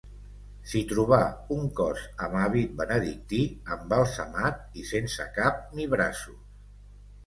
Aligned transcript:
S'hi 0.69 0.79
trobà 0.91 1.19
un 1.57 1.69
cos 1.81 2.07
amb 2.29 2.39
hàbit 2.45 2.75
benedictí, 2.81 3.45
embalsamat, 3.79 4.61
i 4.85 4.91
sense 4.97 5.33
cap 5.41 5.65
ni 5.79 5.91
braços. 5.97 6.47